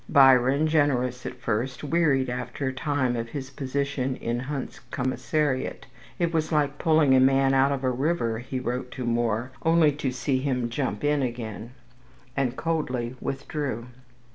Byron, 0.09 0.65
generous 0.65 1.27
at 1.27 1.35
first, 1.39 1.83
wearied 1.83 2.27
after 2.27 2.65
a 2.65 2.73
time 2.73 3.15
of 3.15 3.29
his 3.29 3.51
position 3.51 4.15
in 4.15 4.39
Hunt's 4.39 4.79
commissariat 4.89 5.85
(it 6.17 6.33
was 6.33 6.51
like 6.51 6.79
pulling 6.79 7.13
a 7.13 7.19
man 7.19 7.53
out 7.53 7.71
of 7.71 7.83
a 7.83 7.91
river, 7.91 8.39
he 8.39 8.59
wrote 8.59 8.89
to 8.93 9.05
Moore, 9.05 9.51
only 9.61 9.91
to 9.91 10.09
see 10.11 10.39
him 10.39 10.69
jump 10.71 11.03
in 11.03 11.21
again), 11.21 11.73
and 12.35 12.57
coldly 12.57 13.15
withdrew. 13.21 13.89